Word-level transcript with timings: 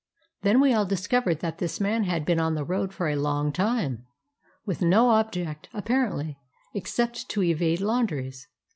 Then 0.41 0.59
we 0.59 0.73
all 0.73 0.87
discovered 0.87 1.41
that 1.41 1.59
this 1.59 1.79
man 1.79 2.05
had 2.05 2.25
been 2.25 2.39
on 2.39 2.55
the 2.55 2.63
road 2.65 2.91
for 2.91 3.07
a 3.07 3.15
long 3.15 3.51
time, 3.53 4.07
with 4.65 4.81
no 4.81 5.09
object, 5.11 5.69
apparently, 5.75 6.39
except 6.73 7.29
to 7.29 7.43
evade 7.43 7.81
laundries. 7.81 8.47